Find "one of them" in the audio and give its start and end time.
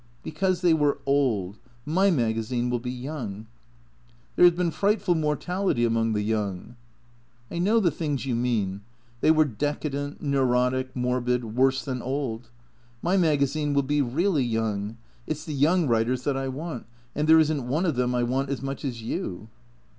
17.67-18.15